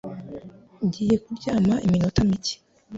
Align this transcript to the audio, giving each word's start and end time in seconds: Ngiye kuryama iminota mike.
Ngiye 0.85 1.15
kuryama 1.23 1.75
iminota 1.85 2.19
mike. 2.29 2.55